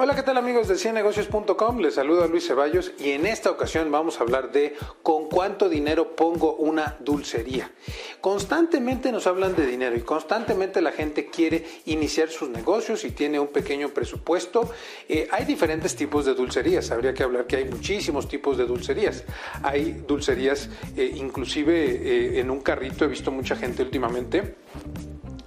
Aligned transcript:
Hola, 0.00 0.14
¿qué 0.14 0.22
tal 0.22 0.36
amigos 0.36 0.68
de 0.68 0.76
ciennegocios.com? 0.76 1.80
Les 1.80 1.94
saluda 1.94 2.28
Luis 2.28 2.46
Ceballos 2.46 2.92
y 3.00 3.10
en 3.10 3.26
esta 3.26 3.50
ocasión 3.50 3.90
vamos 3.90 4.20
a 4.20 4.22
hablar 4.22 4.52
de 4.52 4.76
con 5.02 5.28
cuánto 5.28 5.68
dinero 5.68 6.14
pongo 6.14 6.54
una 6.54 6.96
dulcería. 7.00 7.72
Constantemente 8.20 9.10
nos 9.10 9.26
hablan 9.26 9.56
de 9.56 9.66
dinero 9.66 9.96
y 9.96 10.02
constantemente 10.02 10.80
la 10.82 10.92
gente 10.92 11.26
quiere 11.26 11.64
iniciar 11.86 12.28
sus 12.28 12.48
negocios 12.48 13.04
y 13.04 13.10
tiene 13.10 13.40
un 13.40 13.48
pequeño 13.48 13.88
presupuesto. 13.88 14.70
Eh, 15.08 15.26
hay 15.32 15.44
diferentes 15.44 15.96
tipos 15.96 16.24
de 16.26 16.34
dulcerías, 16.34 16.92
habría 16.92 17.12
que 17.12 17.24
hablar 17.24 17.48
que 17.48 17.56
hay 17.56 17.64
muchísimos 17.64 18.28
tipos 18.28 18.56
de 18.56 18.66
dulcerías. 18.66 19.24
Hay 19.64 20.04
dulcerías, 20.06 20.70
eh, 20.96 21.12
inclusive 21.16 21.74
eh, 21.74 22.38
en 22.38 22.52
un 22.52 22.60
carrito, 22.60 23.04
he 23.04 23.08
visto 23.08 23.32
mucha 23.32 23.56
gente 23.56 23.82
últimamente 23.82 24.58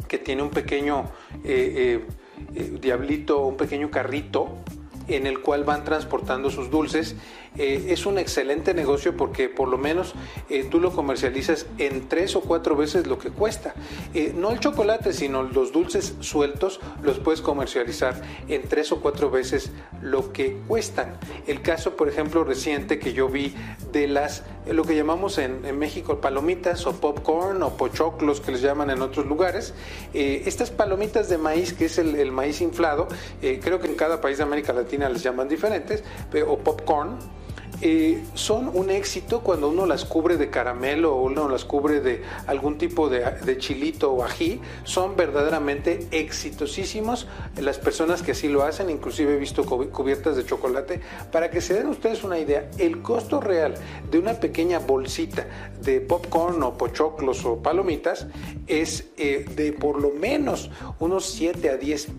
que 0.10 0.18
tiene 0.18 0.44
un 0.44 0.50
pequeño 0.50 1.10
diablito, 2.82 3.46
un 3.46 3.58
pequeño 3.58 3.92
carrito 3.92 4.58
en 5.08 5.28
el 5.28 5.40
cual 5.40 5.64
van 5.64 5.84
transportando 5.84 6.50
sus 6.50 6.70
dulces 6.70 7.16
eh, 7.58 7.88
es 7.90 8.06
un 8.06 8.18
excelente 8.18 8.74
negocio 8.74 9.18
porque 9.18 9.50
por 9.50 9.68
lo 9.68 9.78
menos 9.78 10.14
eh, 10.50 10.66
tú 10.72 10.80
lo 10.80 10.94
comercializas 10.94 11.66
en 11.80 12.08
tres 12.08 12.38
o 12.38 12.42
cuatro 12.42 12.78
veces 12.78 13.08
lo 13.08 13.20
que 13.20 13.30
cuesta. 13.30 13.74
Eh, 14.14 14.34
no 14.34 14.52
el 14.52 14.62
chocolate, 14.62 15.12
sino 15.12 15.44
los 15.44 15.74
dulces 15.74 16.16
sueltos 16.22 16.80
los 17.04 17.20
puedes 17.20 17.42
comercializar 17.42 18.22
en 18.48 18.62
tres 18.70 18.94
o 18.94 19.02
cuatro 19.02 19.30
veces 19.30 19.72
lo 20.02 20.32
que 20.32 20.60
cuestan. 20.66 21.18
El 21.46 21.62
caso, 21.62 21.98
por 21.98 22.08
ejemplo, 22.08 22.46
reciente 22.46 23.00
que 23.00 23.12
yo 23.12 23.28
vi 23.28 23.54
de 23.92 24.08
las, 24.08 24.44
lo 24.66 24.86
que 24.86 24.96
llamamos 24.96 25.38
en, 25.38 25.62
México 25.78 26.22
palomitas 26.22 26.86
o 26.86 26.94
popcorn 26.94 27.64
o 27.64 27.76
pochoclos 27.76 28.40
que 28.40 28.52
les 28.52 28.62
llaman 28.62 28.90
en 28.92 29.02
otros 29.02 29.26
lugares, 29.26 29.74
estas 30.14 30.70
palomitas 30.70 31.28
de 31.30 31.38
maíz, 31.38 31.74
que 31.74 31.86
es 31.86 31.98
el, 31.98 32.16
el 32.16 32.32
maíz 32.32 32.62
inflado, 32.62 33.08
creo 33.40 33.80
que 33.80 33.88
en 33.88 33.96
cada 33.96 34.22
país 34.22 34.38
de 34.38 34.44
América 34.44 34.74
Latina 34.74 35.10
les 35.10 35.24
llaman 35.24 35.48
diferentes, 35.48 36.04
o 36.46 36.58
popcorn, 36.60 37.18
eh, 37.82 38.24
son 38.36 38.70
un 38.74 38.90
éxito 38.90 39.42
cuando 39.42 39.70
uno 39.70 39.86
las 39.86 40.06
cubre 40.06 40.38
de 40.38 40.50
caramelo 40.50 41.16
o 41.16 41.24
uno 41.24 41.50
las 41.50 41.66
cubre 41.66 42.00
de 42.00 42.22
algún 42.48 42.78
tipo 42.78 43.10
de, 43.10 43.58
chilito 43.58 44.12
o 44.12 44.24
ají, 44.24 44.62
son 44.84 45.16
verdaderamente 45.16 46.08
exitosísimos. 46.12 47.28
Las 47.60 47.80
personas 47.80 48.22
que 48.22 48.32
así 48.32 48.48
lo 48.48 48.64
hacen, 48.64 48.90
inclusive 48.90 49.36
he 49.36 49.38
visto 49.38 49.66
cubiertas 49.66 50.36
de 50.36 50.46
chocolate, 50.46 51.02
para 51.32 51.50
que 51.50 51.62
se 51.62 51.74
den 51.74 51.88
ustedes 51.88 52.24
una 52.24 52.40
idea, 52.40 52.70
el 52.78 53.02
costo 53.02 53.42
real 53.42 53.74
de 54.10 54.20
una 54.20 54.40
pequeña 54.40 54.80
bolsita 54.80 55.48
de 55.82 56.02
popcorn 56.02 56.62
o 56.64 56.78
pochoclos 56.78 57.44
o 57.46 57.62
palomitas 57.62 58.28
es 58.68 59.10
eh, 59.18 59.46
de 59.56 59.74
por 59.74 60.00
lo 60.00 60.12
menos 60.12 60.70
unos 61.00 61.26
7 61.32 61.70
a 61.70 61.78
10 61.78 62.10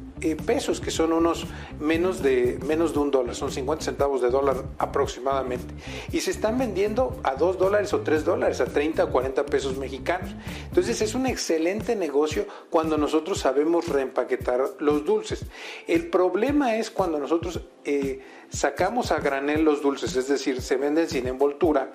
pesos, 0.46 0.80
que 0.80 0.90
son 0.90 1.12
unos 1.12 1.46
menos 1.80 2.22
de, 2.22 2.58
menos 2.64 2.92
de 2.92 3.00
un 3.00 3.10
dólar, 3.10 3.34
son 3.34 3.50
50 3.50 3.84
centavos 3.84 4.22
de 4.22 4.30
dólar 4.30 4.64
aproximadamente. 4.78 5.74
Y 6.12 6.20
se 6.20 6.30
están 6.30 6.58
vendiendo 6.58 7.18
a 7.22 7.34
2 7.34 7.58
dólares 7.58 7.92
o 7.92 8.00
3 8.00 8.24
dólares, 8.24 8.60
a 8.60 8.66
30 8.66 9.04
o 9.04 9.10
40 9.10 9.46
pesos 9.46 9.76
mexicanos. 9.76 10.30
Entonces 10.68 11.00
es 11.02 11.14
un 11.14 11.26
excelente 11.26 11.96
negocio 11.96 12.46
cuando 12.70 12.96
nosotros 12.96 13.38
sabemos 13.38 13.88
reempaquetar 13.88 14.60
los 14.78 15.04
dulces. 15.04 15.44
El 15.86 16.08
problema 16.08 16.76
es 16.76 16.90
cuando 16.90 17.18
nosotros 17.18 17.60
eh, 17.84 18.20
sacamos 18.50 19.12
a 19.12 19.18
granel 19.18 19.64
los 19.64 19.82
dulces, 19.82 20.14
es 20.16 20.28
decir, 20.28 20.60
se 20.62 20.76
venden 20.76 21.08
sin 21.08 21.26
envoltura 21.26 21.92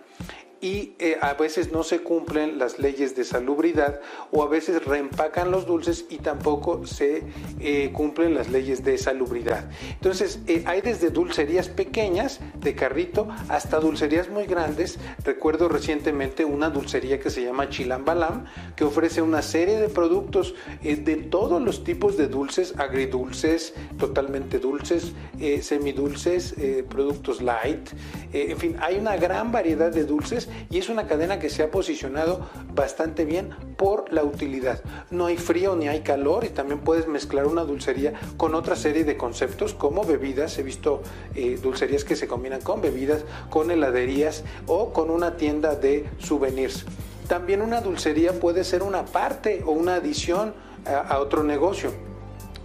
y 0.61 0.93
eh, 0.99 1.17
a 1.21 1.33
veces 1.33 1.71
no 1.71 1.83
se 1.83 1.99
cumplen 1.99 2.57
las 2.57 2.79
leyes 2.79 3.15
de 3.15 3.23
salubridad 3.23 4.01
o 4.31 4.43
a 4.43 4.47
veces 4.47 4.83
reempacan 4.85 5.51
los 5.51 5.67
dulces 5.67 6.05
y 6.09 6.17
tampoco 6.17 6.85
se 6.85 7.23
eh, 7.59 7.91
cumplen 7.93 8.33
las 8.33 8.49
leyes 8.49 8.83
de 8.83 8.97
salubridad. 8.97 9.69
Entonces 9.91 10.39
eh, 10.47 10.63
hay 10.65 10.81
desde 10.81 11.09
dulcerías 11.09 11.69
pequeñas 11.69 12.39
de 12.59 12.75
carrito 12.75 13.27
hasta 13.49 13.79
dulcerías 13.79 14.29
muy 14.29 14.45
grandes. 14.45 14.97
Recuerdo 15.23 15.69
recientemente 15.69 16.43
una 16.43 16.69
dulcería 16.69 17.19
que 17.19 17.29
se 17.29 17.43
llama 17.43 17.69
Chilambalam 17.69 18.45
que 18.75 18.83
ofrece 18.83 19.21
una 19.21 19.41
serie 19.41 19.79
de 19.79 19.89
productos 19.89 20.55
de 20.81 21.15
todos 21.29 21.61
los 21.61 21.83
tipos 21.83 22.17
de 22.17 22.27
dulces, 22.27 22.73
agridulces, 22.77 23.73
totalmente 23.97 24.59
dulces, 24.59 25.13
semidulces, 25.61 26.55
productos 26.89 27.41
light, 27.41 27.89
en 28.33 28.57
fin, 28.57 28.75
hay 28.81 28.97
una 28.97 29.17
gran 29.17 29.51
variedad 29.51 29.91
de 29.91 30.05
dulces 30.05 30.46
y 30.69 30.77
es 30.77 30.89
una 30.89 31.07
cadena 31.07 31.39
que 31.39 31.49
se 31.49 31.63
ha 31.63 31.71
posicionado 31.71 32.47
bastante 32.73 33.25
bien 33.25 33.49
por 33.77 34.11
la 34.11 34.23
utilidad. 34.23 34.81
No 35.11 35.27
hay 35.27 35.37
frío 35.37 35.75
ni 35.75 35.87
hay 35.87 36.01
calor 36.01 36.45
y 36.45 36.49
también 36.49 36.79
puedes 36.79 37.07
mezclar 37.07 37.45
una 37.45 37.63
dulcería 37.63 38.13
con 38.37 38.55
otra 38.55 38.75
serie 38.75 39.03
de 39.03 39.17
conceptos 39.17 39.73
como 39.73 40.03
bebidas. 40.03 40.57
He 40.57 40.63
visto 40.63 41.01
eh, 41.35 41.59
dulcerías 41.61 42.03
que 42.03 42.15
se 42.15 42.27
combinan 42.27 42.61
con 42.61 42.81
bebidas, 42.81 43.23
con 43.49 43.71
heladerías 43.71 44.43
o 44.67 44.93
con 44.93 45.09
una 45.09 45.37
tienda 45.37 45.75
de 45.75 46.09
souvenirs. 46.19 46.85
También 47.27 47.61
una 47.61 47.81
dulcería 47.81 48.39
puede 48.39 48.63
ser 48.63 48.83
una 48.83 49.05
parte 49.05 49.63
o 49.65 49.71
una 49.71 49.95
adición 49.95 50.53
a 50.85 51.19
otro 51.19 51.43
negocio. 51.43 51.91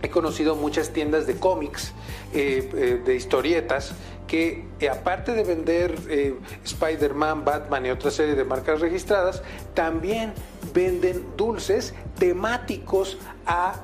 He 0.02 0.10
conocido 0.10 0.56
muchas 0.56 0.90
tiendas 0.90 1.26
de 1.28 1.36
cómics, 1.36 1.92
eh, 2.34 2.68
eh, 2.74 3.02
de 3.04 3.14
historietas, 3.14 3.94
que 4.32 4.64
eh, 4.80 4.88
aparte 4.88 5.34
de 5.34 5.44
vender 5.44 5.94
Spider-Man, 6.64 7.44
Batman 7.44 7.84
y 7.84 7.90
otra 7.90 8.10
serie 8.10 8.34
de 8.34 8.44
marcas 8.44 8.80
registradas, 8.80 9.42
también 9.74 10.32
venden 10.72 11.22
dulces 11.36 11.92
temáticos 12.18 13.18
a 13.44 13.74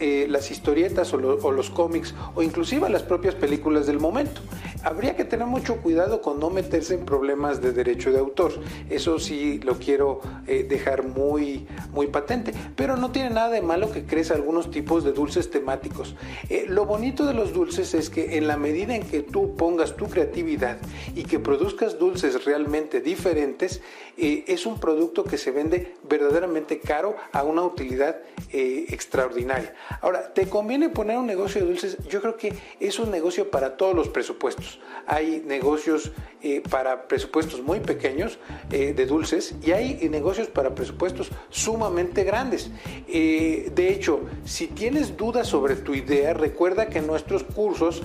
las 0.00 0.50
historietas 0.50 1.14
o, 1.14 1.16
o, 1.16 1.52
los 1.52 1.70
cómics 1.70 2.12
o 2.34 2.42
inclusive 2.42 2.86
a 2.86 2.88
las 2.90 3.04
propias 3.04 3.36
películas 3.36 3.86
del 3.86 4.00
momento 4.00 4.42
habría 4.84 5.16
que 5.16 5.24
tener 5.24 5.46
mucho 5.46 5.78
cuidado 5.78 6.20
con 6.20 6.38
no 6.38 6.50
meterse 6.50 6.94
en 6.94 7.04
problemas 7.04 7.60
de 7.60 7.72
derecho 7.72 8.12
de 8.12 8.18
autor. 8.18 8.52
Eso 8.90 9.18
sí 9.18 9.58
lo 9.64 9.78
quiero 9.78 10.20
eh, 10.46 10.64
dejar 10.68 11.04
muy, 11.04 11.66
muy 11.92 12.06
patente. 12.08 12.52
Pero 12.76 12.96
no 12.96 13.10
tiene 13.10 13.30
nada 13.30 13.48
de 13.48 13.62
malo 13.62 13.90
que 13.90 14.04
crees 14.04 14.30
algunos 14.30 14.70
tipos 14.70 15.02
de 15.02 15.12
dulces 15.12 15.50
temáticos. 15.50 16.14
Eh, 16.50 16.66
lo 16.68 16.84
bonito 16.84 17.24
de 17.26 17.34
los 17.34 17.52
dulces 17.52 17.94
es 17.94 18.10
que 18.10 18.36
en 18.36 18.46
la 18.46 18.56
medida 18.56 18.94
en 18.94 19.04
que 19.04 19.22
tú 19.22 19.56
pongas 19.56 19.96
tu 19.96 20.06
creatividad 20.06 20.76
y 21.14 21.24
que 21.24 21.38
produzcas 21.38 21.98
dulces 21.98 22.44
realmente 22.44 23.00
diferentes, 23.00 23.80
eh, 24.16 24.44
es 24.46 24.66
un 24.66 24.78
producto 24.78 25.24
que 25.24 25.38
se 25.38 25.50
vende 25.50 25.94
verdaderamente 26.08 26.78
caro 26.78 27.16
a 27.32 27.42
una 27.42 27.62
utilidad 27.62 28.18
extraordinaria. 28.52 29.74
Ahora, 30.00 30.32
¿te 30.32 30.48
conviene 30.48 30.88
poner 30.88 31.18
un 31.18 31.26
negocio 31.26 31.60
de 31.60 31.66
dulces? 31.66 31.98
Yo 32.08 32.20
creo 32.20 32.36
que 32.36 32.52
es 32.78 32.98
un 33.00 33.10
negocio 33.10 33.50
para 33.50 33.76
todos 33.76 33.96
los 33.96 34.08
presupuestos 34.08 34.73
hay 35.06 35.42
negocios 35.46 36.12
eh, 36.42 36.62
para 36.68 37.08
presupuestos 37.08 37.62
muy 37.62 37.80
pequeños 37.80 38.38
eh, 38.70 38.92
de 38.94 39.06
dulces 39.06 39.54
y 39.62 39.72
hay 39.72 40.08
negocios 40.08 40.48
para 40.48 40.74
presupuestos 40.74 41.30
sumamente 41.50 42.24
grandes. 42.24 42.70
Eh, 43.08 43.70
de 43.74 43.92
hecho, 43.92 44.20
si 44.44 44.66
tienes 44.66 45.16
dudas 45.16 45.48
sobre 45.48 45.76
tu 45.76 45.94
idea, 45.94 46.34
recuerda 46.34 46.88
que 46.88 47.00
nuestros 47.00 47.44
cursos, 47.44 48.02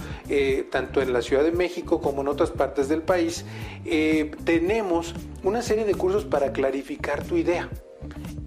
tanto 0.71 1.01
en 1.01 1.13
la 1.13 1.21
Ciudad 1.21 1.43
de 1.43 1.51
México 1.51 2.01
como 2.01 2.21
en 2.21 2.27
otras 2.27 2.51
partes 2.51 2.87
del 2.87 3.01
país, 3.01 3.45
tenemos 4.45 5.15
una 5.43 5.61
serie 5.61 5.85
de 5.85 5.95
cursos 5.95 6.25
para 6.25 6.51
clarificar 6.51 7.23
tu 7.23 7.37
idea. 7.37 7.69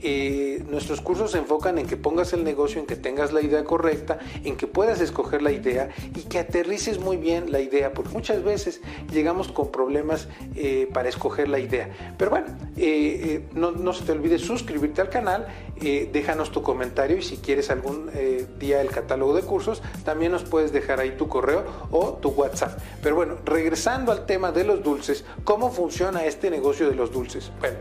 Eh, 0.03 0.65
nuestros 0.69 1.01
cursos 1.01 1.31
se 1.31 1.39
enfocan 1.39 1.79
en 1.79 1.87
que 1.87 1.97
pongas 1.97 2.33
el 2.33 2.43
negocio, 2.43 2.81
en 2.81 2.87
que 2.87 2.97
tengas 2.97 3.33
la 3.33 3.41
idea 3.41 3.63
correcta, 3.65 4.19
en 4.45 4.57
que 4.57 4.67
puedas 4.67 5.01
escoger 5.01 5.43
la 5.43 5.53
idea 5.53 5.91
y 6.15 6.23
que 6.23 6.41
aterrices 6.41 6.99
muy 6.99 7.17
bien 7.17 7.53
la 7.53 7.61
idea, 7.61 7.93
porque 7.93 8.13
muchas 8.13 8.43
veces 8.43 8.81
llegamos 9.13 9.49
con 9.49 9.71
problemas 9.71 10.29
eh, 10.57 10.89
para 10.93 11.09
escoger 11.09 11.49
la 11.49 11.61
idea. 11.61 11.91
Pero 12.19 12.31
bueno, 12.33 12.47
eh, 12.77 13.45
no, 13.53 13.71
no, 13.71 13.93
se 13.93 14.05
te 14.05 14.13
olvide 14.13 14.39
suscribirte 14.39 15.01
al 15.01 15.09
canal, 15.09 15.47
déjanos 16.13 16.53
tu 16.53 16.63
comentario 16.63 17.17
y 17.17 17.23
si 17.23 17.39
quieres 17.39 17.69
algún 17.69 18.09
día 18.61 18.81
el 18.81 18.89
catálogo 18.91 19.35
de 19.35 19.43
cursos, 19.43 19.83
también 20.05 20.31
nos 20.31 20.45
puedes 20.45 20.73
dejar 20.73 21.01
ahí 21.01 21.17
tu 21.17 21.27
correo 21.27 21.65
o 21.91 22.13
tu 22.15 22.31
WhatsApp. 22.31 22.79
Pero 23.03 23.17
bueno, 23.17 23.39
regresando 23.45 24.13
al 24.13 24.25
tema 24.25 24.53
de 24.53 24.65
los 24.65 24.83
dulces, 24.83 25.25
¿cómo 25.43 25.73
funciona 25.73 26.25
este 26.25 26.51
negocio 26.51 26.89
de 26.89 26.95
los 26.95 27.11
dulces? 27.11 27.51
Bueno, 27.59 27.79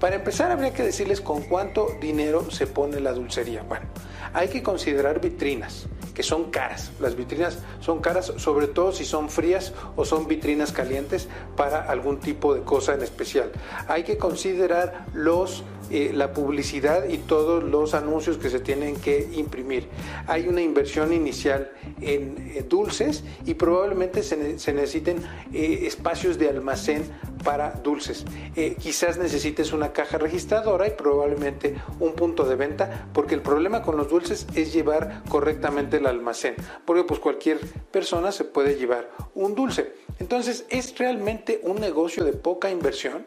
para 0.00 0.16
empezar, 0.16 0.50
habría 0.50 0.72
que 0.72 0.82
decirles 0.82 1.20
con 1.20 1.42
cuánto 1.42 1.88
dinero 2.00 2.50
se 2.50 2.66
pone 2.66 3.00
la 3.00 3.12
dulcería. 3.12 3.62
Bueno, 3.62 3.86
hay 4.32 4.48
que 4.48 4.62
considerar 4.62 5.20
vitrinas, 5.20 5.86
que 6.14 6.22
son 6.22 6.50
caras. 6.50 6.90
Las 7.00 7.16
vitrinas 7.16 7.58
son 7.80 8.00
caras, 8.00 8.32
sobre 8.36 8.66
todo 8.66 8.92
si 8.92 9.04
son 9.04 9.30
frías 9.30 9.72
o 9.96 10.04
son 10.04 10.26
vitrinas 10.26 10.72
calientes 10.72 11.28
para 11.56 11.82
algún 11.82 12.20
tipo 12.20 12.54
de 12.54 12.62
cosa 12.62 12.94
en 12.94 13.02
especial. 13.02 13.52
Hay 13.88 14.04
que 14.04 14.18
considerar 14.18 15.06
los 15.14 15.64
eh, 15.90 16.12
la 16.14 16.32
publicidad 16.32 17.08
y 17.08 17.18
todos 17.18 17.62
los 17.62 17.92
anuncios 17.92 18.38
que 18.38 18.48
se 18.48 18.58
tienen 18.58 18.96
que 18.96 19.28
imprimir. 19.34 19.86
Hay 20.26 20.48
una 20.48 20.62
inversión 20.62 21.12
inicial 21.12 21.72
en 22.00 22.66
dulces 22.70 23.22
y 23.44 23.52
probablemente 23.52 24.22
se, 24.22 24.36
necesiten 24.72 25.18
eh, 25.52 25.80
espacios 25.82 26.38
de 26.38 26.48
almacén 26.48 27.04
para 27.44 27.70
dulces. 27.70 28.24
Eh, 28.56 28.76
quizás 28.80 29.18
necesites 29.18 29.72
una 29.72 29.92
caja 29.92 30.18
registradora 30.18 30.86
y 30.86 30.90
probablemente 30.90 31.76
un 32.00 32.14
punto 32.14 32.44
de 32.44 32.56
venta, 32.56 33.08
porque 33.12 33.34
el 33.34 33.42
problema 33.42 33.82
con 33.82 33.96
los 33.96 34.08
dulces 34.08 34.46
es 34.54 34.72
llevar 34.72 35.22
correctamente 35.28 35.98
el 35.98 36.06
almacén, 36.06 36.56
porque 36.84 37.04
pues 37.04 37.20
cualquier 37.20 37.58
persona 37.90 38.32
se 38.32 38.44
puede 38.44 38.76
llevar 38.76 39.10
un 39.34 39.54
dulce. 39.54 39.92
Entonces 40.20 40.64
es 40.68 40.96
realmente 40.96 41.60
un 41.64 41.80
negocio 41.80 42.24
de 42.24 42.32
poca 42.32 42.70
inversión 42.70 43.26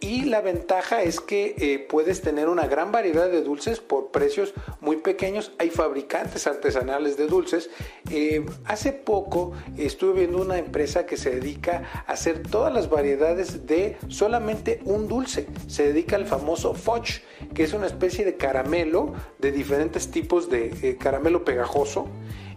y 0.00 0.24
la 0.24 0.40
ventaja 0.40 1.02
es 1.02 1.20
que 1.20 1.54
eh, 1.58 1.78
puedes 1.78 2.22
tener 2.22 2.48
una 2.48 2.66
gran 2.66 2.90
variedad 2.90 3.30
de 3.30 3.42
dulces 3.42 3.78
por 3.80 4.10
precios 4.10 4.52
muy 4.80 4.96
pequeños. 4.96 5.52
Hay 5.58 5.70
fabricantes 5.70 6.46
artesanales 6.46 7.16
de 7.16 7.28
dulces. 7.28 7.70
Eh, 8.10 8.44
hace 8.64 8.92
poco 8.92 9.52
estuve 9.76 10.20
viendo 10.20 10.40
una 10.40 10.58
empresa 10.58 11.06
que 11.06 11.16
se 11.16 11.30
dedica 11.30 12.04
a 12.06 12.12
hacer 12.12 12.42
todas 12.42 12.72
las 12.74 12.90
variedades 12.90 13.53
de 13.54 13.96
solamente 14.08 14.80
un 14.84 15.08
dulce. 15.08 15.46
Se 15.66 15.84
dedica 15.84 16.16
al 16.16 16.26
famoso 16.26 16.74
fudge, 16.74 17.22
que 17.54 17.64
es 17.64 17.72
una 17.72 17.86
especie 17.86 18.24
de 18.24 18.36
caramelo 18.36 19.14
de 19.38 19.52
diferentes 19.52 20.10
tipos 20.10 20.50
de 20.50 20.74
eh, 20.82 20.96
caramelo 20.96 21.44
pegajoso 21.44 22.08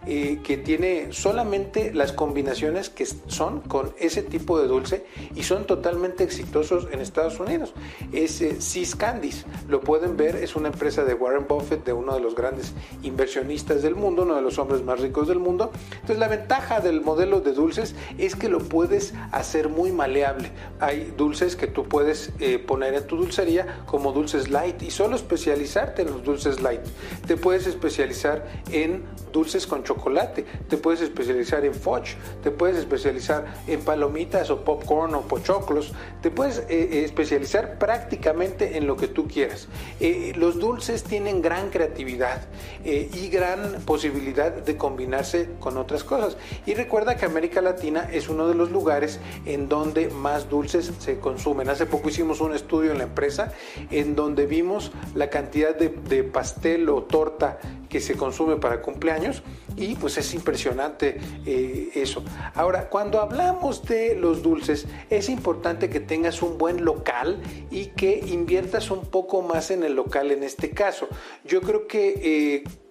eh, 0.09 0.39
que 0.41 0.55
tiene 0.55 1.11
solamente 1.11 1.93
las 1.93 2.13
combinaciones 2.13 2.89
que 2.89 3.05
son 3.27 3.59
con 3.59 3.93
ese 3.99 4.23
tipo 4.23 4.57
de 4.57 4.65
dulce 4.65 5.05
y 5.35 5.43
son 5.43 5.65
totalmente 5.65 6.23
exitosos 6.23 6.87
en 6.93 7.01
Estados 7.01 7.41
Unidos. 7.41 7.73
Es 8.13 8.41
eh, 8.41 8.57
Candies, 8.97 9.45
lo 9.67 9.81
pueden 9.81 10.15
ver, 10.15 10.37
es 10.37 10.55
una 10.55 10.69
empresa 10.69 11.03
de 11.03 11.13
Warren 11.13 11.45
Buffett, 11.45 11.83
de 11.83 11.91
uno 11.91 12.13
de 12.13 12.21
los 12.21 12.35
grandes 12.35 12.73
inversionistas 13.03 13.81
del 13.81 13.95
mundo, 13.95 14.23
uno 14.23 14.35
de 14.35 14.41
los 14.41 14.57
hombres 14.59 14.81
más 14.81 15.01
ricos 15.01 15.27
del 15.27 15.39
mundo. 15.39 15.71
Entonces 15.91 16.19
la 16.19 16.29
ventaja 16.29 16.79
del 16.79 17.01
modelo 17.01 17.41
de 17.41 17.51
dulces 17.51 17.93
es 18.17 18.37
que 18.37 18.47
lo 18.47 18.59
puedes 18.59 19.13
hacer 19.33 19.67
muy 19.67 19.91
maleable. 19.91 20.51
Hay 20.79 21.13
dulces 21.17 21.57
que 21.57 21.67
tú 21.67 21.83
puedes 21.83 22.31
eh, 22.39 22.59
poner 22.59 22.93
en 22.93 23.05
tu 23.07 23.17
dulcería 23.17 23.83
como 23.85 24.13
dulces 24.13 24.49
light 24.49 24.81
y 24.83 24.89
solo 24.89 25.17
especializarte 25.17 26.03
en 26.03 26.11
los 26.11 26.23
dulces 26.23 26.61
light. 26.61 26.81
Te 27.27 27.35
puedes 27.35 27.67
especializar 27.67 28.47
en 28.71 29.03
dulces 29.33 29.67
con 29.67 29.83
chocolate 29.83 29.96
te 30.69 30.77
puedes 30.77 31.01
especializar 31.01 31.65
en 31.65 31.73
fudge, 31.73 32.15
te 32.43 32.51
puedes 32.51 32.77
especializar 32.77 33.45
en 33.67 33.81
palomitas 33.81 34.49
o 34.49 34.63
popcorn 34.63 35.15
o 35.15 35.21
pochoclos, 35.21 35.93
te 36.21 36.31
puedes 36.31 36.59
eh, 36.59 36.65
eh, 36.69 37.03
especializar 37.03 37.77
prácticamente 37.77 38.77
en 38.77 38.87
lo 38.87 38.95
que 38.95 39.07
tú 39.07 39.27
quieras. 39.27 39.67
Eh, 39.99 40.33
los 40.35 40.59
dulces 40.59 41.03
tienen 41.03 41.41
gran 41.41 41.69
creatividad 41.69 42.41
y 42.83 43.27
gran 43.29 43.81
posibilidad 43.85 44.51
de 44.51 44.77
combinarse 44.77 45.49
con 45.59 45.77
otras 45.77 46.03
cosas. 46.03 46.37
Y 46.65 46.73
recuerda 46.73 47.15
que 47.15 47.25
América 47.25 47.61
Latina 47.61 48.09
es 48.11 48.29
uno 48.29 48.47
de 48.47 48.55
los 48.55 48.71
lugares 48.71 49.19
en 49.45 49.67
donde 49.67 50.09
más 50.09 50.49
dulces 50.49 50.91
se 50.99 51.19
consumen. 51.19 51.69
Hace 51.69 51.85
poco 51.85 52.09
hicimos 52.09 52.39
un 52.39 52.53
estudio 52.53 52.91
en 52.91 52.99
la 52.99 53.03
empresa 53.05 53.51
en 53.91 54.15
donde 54.15 54.45
vimos 54.45 54.91
la 55.15 55.29
cantidad 55.29 55.75
de 55.75 56.23
pastel 56.23 56.89
o 56.89 57.03
torta 57.03 57.59
que 57.89 57.99
se 57.99 58.15
consume 58.15 58.57
para 58.57 58.81
cumpleaños 58.81 59.43
y 59.77 59.95
pues 59.95 60.17
es 60.17 60.33
impresionante 60.33 61.19
eh, 61.45 61.89
eso. 61.93 62.23
Ahora, 62.55 62.89
cuando 62.89 63.21
hablamos 63.21 63.85
de 63.85 64.15
los 64.15 64.41
dulces, 64.41 64.87
es 65.09 65.29
importante 65.29 65.89
que 65.89 65.99
tengas 65.99 66.41
un 66.41 66.57
buen 66.57 66.83
local 66.83 67.41
y 67.69 67.87
que 67.87 68.19
inviertas 68.27 68.91
un 68.91 69.05
poco 69.05 69.41
más 69.43 69.71
en 69.71 69.83
el 69.83 69.93
local 69.93 70.31
en 70.31 70.43
este 70.43 70.71
caso. 70.71 71.07
Yo 71.45 71.61
creo 71.61 71.87
que... 71.87 72.63
Eh, 72.63 72.86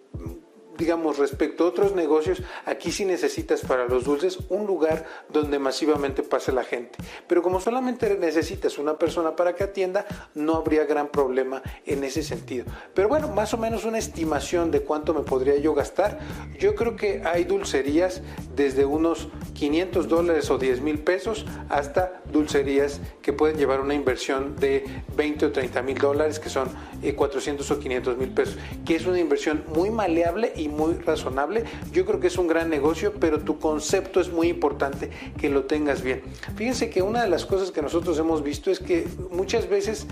digamos, 0.78 1.18
respecto 1.18 1.64
a 1.64 1.68
otros 1.68 1.94
negocios, 1.94 2.42
aquí 2.64 2.92
sí 2.92 3.04
necesitas 3.04 3.60
para 3.62 3.86
los 3.86 4.04
dulces 4.04 4.38
un 4.48 4.66
lugar 4.66 5.04
donde 5.28 5.58
masivamente 5.58 6.22
pase 6.22 6.52
la 6.52 6.64
gente. 6.64 6.98
Pero 7.26 7.42
como 7.42 7.60
solamente 7.60 8.16
necesitas 8.18 8.78
una 8.78 8.98
persona 8.98 9.36
para 9.36 9.54
que 9.54 9.64
atienda, 9.64 10.06
no 10.34 10.54
habría 10.56 10.84
gran 10.84 11.08
problema 11.08 11.62
en 11.84 12.04
ese 12.04 12.22
sentido. 12.22 12.64
Pero 12.94 13.08
bueno, 13.08 13.28
más 13.28 13.54
o 13.54 13.58
menos 13.58 13.84
una 13.84 13.98
estimación 13.98 14.70
de 14.70 14.80
cuánto 14.80 15.14
me 15.14 15.22
podría 15.22 15.56
yo 15.56 15.74
gastar. 15.74 16.18
Yo 16.58 16.74
creo 16.74 16.96
que 16.96 17.22
hay 17.24 17.44
dulcerías 17.44 18.22
desde 18.56 18.84
unos 18.84 19.28
500 19.54 20.08
dólares 20.08 20.50
o 20.50 20.58
10 20.58 20.80
mil 20.80 20.98
pesos 20.98 21.46
hasta 21.68 22.22
dulcerías 22.32 23.00
que 23.22 23.32
pueden 23.32 23.56
llevar 23.56 23.80
una 23.80 23.94
inversión 23.94 24.56
de 24.56 24.84
20 25.16 25.46
o 25.46 25.52
30 25.52 25.82
mil 25.82 25.98
dólares, 25.98 26.38
que 26.38 26.48
son 26.48 26.68
400 27.14 27.70
eh, 27.70 27.74
o 27.74 27.78
500 27.78 28.16
mil 28.16 28.30
pesos, 28.30 28.56
que 28.84 28.96
es 28.96 29.06
una 29.06 29.20
inversión 29.20 29.64
muy 29.74 29.90
maleable 29.90 30.52
y 30.56 30.68
muy 30.68 30.94
razonable. 30.94 31.64
Yo 31.92 32.04
creo 32.06 32.20
que 32.20 32.26
es 32.28 32.38
un 32.38 32.48
gran 32.48 32.70
negocio, 32.70 33.12
pero 33.20 33.40
tu 33.40 33.58
concepto 33.58 34.20
es 34.20 34.30
muy 34.30 34.48
importante 34.48 35.10
que 35.38 35.50
lo 35.50 35.64
tengas 35.64 36.02
bien. 36.02 36.22
Fíjense 36.56 36.90
que 36.90 37.02
una 37.02 37.22
de 37.22 37.28
las 37.28 37.46
cosas 37.46 37.70
que 37.70 37.82
nosotros 37.82 38.18
hemos 38.18 38.42
visto 38.42 38.70
es 38.70 38.78
que 38.78 39.06
muchas 39.30 39.68
veces 39.68 40.06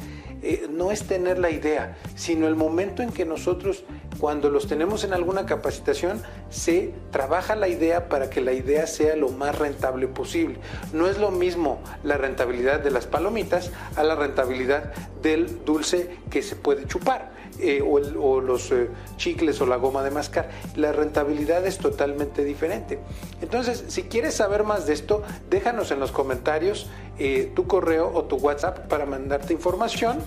eh, 0.44 0.66
no 0.70 0.90
es 0.90 1.04
tener 1.04 1.38
la 1.38 1.50
idea, 1.50 1.96
sino 2.16 2.46
el 2.46 2.54
momento 2.54 3.02
en 3.02 3.10
que 3.10 3.24
nosotros, 3.24 3.84
cuando 4.20 4.50
los 4.50 4.66
tenemos 4.66 5.02
en 5.02 5.12
alguna 5.12 5.46
capacitación, 5.46 6.22
se 6.50 6.92
trabaja 7.10 7.56
la 7.56 7.68
idea 7.68 8.08
para 8.08 8.30
que 8.30 8.40
la 8.40 8.52
idea 8.52 8.86
sea 8.86 9.16
lo 9.16 9.30
más 9.30 9.58
rentable 9.58 10.06
posible. 10.06 10.58
No 10.92 11.08
es 11.08 11.18
lo 11.18 11.30
mismo 11.30 11.82
la 12.02 12.18
rentabilidad 12.18 12.80
de 12.80 12.90
las 12.90 13.06
palomitas 13.06 13.72
a 13.96 14.04
la 14.04 14.14
rentabilidad 14.14 14.92
del 15.22 15.64
dulce 15.64 16.18
que 16.30 16.42
se 16.42 16.56
puede 16.56 16.86
chupar. 16.86 17.33
Eh, 17.60 17.82
o, 17.82 18.40
los 18.40 18.72
eh, 18.72 18.88
chicles 19.16 19.60
o 19.60 19.66
la 19.66 19.76
goma 19.76 20.02
de 20.02 20.10
mascar. 20.10 20.50
La 20.76 20.92
rentabilidad 20.92 21.64
es 21.66 21.78
totalmente 21.78 22.44
diferente. 22.44 22.98
Entonces, 23.40 23.84
si 23.88 24.04
quieres 24.04 24.34
saber 24.34 24.64
más 24.64 24.86
de 24.86 24.94
esto, 24.94 25.22
déjanos 25.50 25.90
en 25.90 26.00
los 26.00 26.10
comentarios 26.10 26.88
eh, 27.18 27.52
tu 27.54 27.66
correo 27.66 28.10
o 28.12 28.24
tu 28.24 28.36
WhatsApp 28.36 28.88
para 28.88 29.06
mandarte 29.06 29.52
información. 29.52 30.18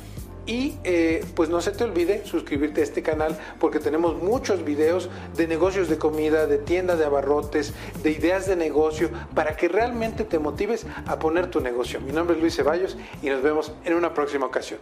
Y 0.50 0.76
pues 1.36 1.50
no 1.50 1.60
se 1.60 1.72
te 1.72 1.84
olvide 1.84 2.26
suscribirte 2.26 2.80
a 2.80 2.86
este 2.86 3.04
canal 3.04 3.38
porque 3.60 3.82
tenemos 3.82 4.16
muchos 4.16 4.64
videos 4.64 5.10
de 5.36 5.46
negocios 5.46 5.90
de 5.90 5.98
comida, 5.98 6.48
de 6.48 6.58
tiendas 6.58 7.00
de 7.00 7.04
abarrotes, 7.04 7.74
de 8.02 8.12
ideas 8.12 8.48
de 8.48 8.56
negocio, 8.56 9.10
para 9.36 9.58
que 9.58 9.68
realmente 9.68 10.24
te 10.24 10.40
motives 10.40 10.86
a 11.06 11.20
poner 11.20 11.48
tu 11.52 11.60
negocio. 11.60 12.00
Mi 12.00 12.14
nombre 12.14 12.38
es 12.38 12.42
Luis 12.42 12.56
Ceballos 12.56 12.96
y 13.22 13.30
nos 13.30 13.44
vemos 13.44 13.74
en 13.84 13.96
una 13.96 14.14
próxima 14.14 14.46
ocasión. 14.46 14.80